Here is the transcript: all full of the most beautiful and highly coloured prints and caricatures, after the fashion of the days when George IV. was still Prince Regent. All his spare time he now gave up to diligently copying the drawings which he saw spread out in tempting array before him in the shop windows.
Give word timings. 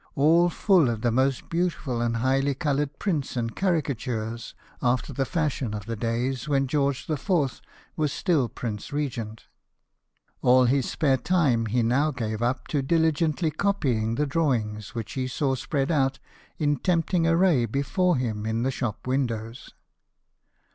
all 0.15 0.49
full 0.49 0.89
of 0.89 1.01
the 1.01 1.11
most 1.11 1.47
beautiful 1.47 2.01
and 2.01 2.17
highly 2.17 2.55
coloured 2.55 2.97
prints 2.97 3.37
and 3.37 3.55
caricatures, 3.55 4.55
after 4.81 5.13
the 5.13 5.25
fashion 5.25 5.75
of 5.75 5.85
the 5.85 5.95
days 5.95 6.49
when 6.49 6.65
George 6.65 7.07
IV. 7.07 7.61
was 7.95 8.11
still 8.11 8.49
Prince 8.49 8.91
Regent. 8.91 9.45
All 10.41 10.65
his 10.65 10.89
spare 10.89 11.17
time 11.17 11.67
he 11.67 11.83
now 11.83 12.09
gave 12.09 12.41
up 12.41 12.67
to 12.69 12.81
diligently 12.81 13.51
copying 13.51 14.15
the 14.15 14.25
drawings 14.25 14.95
which 14.95 15.13
he 15.13 15.27
saw 15.27 15.53
spread 15.53 15.91
out 15.91 16.17
in 16.57 16.77
tempting 16.77 17.27
array 17.27 17.67
before 17.67 18.15
him 18.17 18.43
in 18.47 18.63
the 18.63 18.71
shop 18.71 19.05
windows. 19.05 19.75